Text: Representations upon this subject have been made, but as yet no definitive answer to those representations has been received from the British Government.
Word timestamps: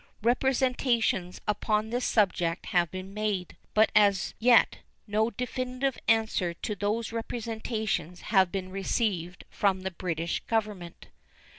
Representations 0.23 1.39
upon 1.47 1.91
this 1.91 2.05
subject 2.05 2.65
have 2.73 2.89
been 2.89 3.13
made, 3.13 3.55
but 3.75 3.91
as 3.95 4.33
yet 4.39 4.79
no 5.05 5.29
definitive 5.29 5.95
answer 6.07 6.55
to 6.55 6.73
those 6.73 7.11
representations 7.11 8.21
has 8.21 8.47
been 8.47 8.71
received 8.71 9.43
from 9.51 9.81
the 9.81 9.91
British 9.91 10.39
Government. 10.47 11.09